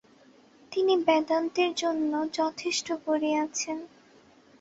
তিনি 0.71 0.93
বেদান্তের 1.05 1.71
জন্য 1.73 2.11
যথেষ্ট 2.33 2.87
করিয়াছেন। 3.05 3.77